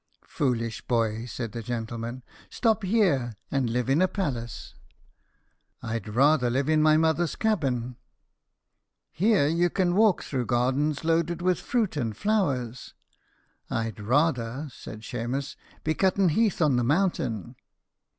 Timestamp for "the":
1.51-1.61, 16.77-16.83